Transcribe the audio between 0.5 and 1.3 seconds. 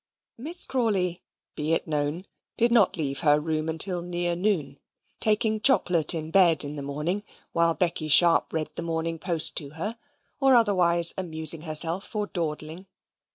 Crawley,